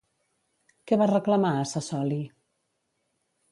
[0.91, 2.19] Què va reclamar a Sassoli?